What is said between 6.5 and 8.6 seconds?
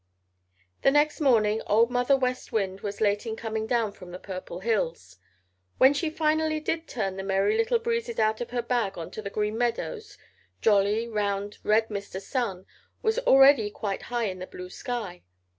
did turn the Merry Little Breezes out of